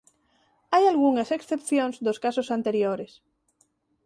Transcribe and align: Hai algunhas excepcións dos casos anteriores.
Hai 0.73 0.83
algunhas 0.87 1.29
excepcións 1.37 1.95
dos 2.05 2.17
casos 2.25 2.47
anteriores. 2.57 3.11